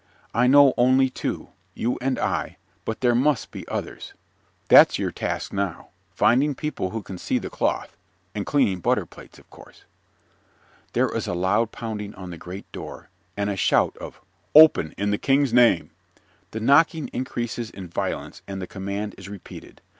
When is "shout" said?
13.55-13.95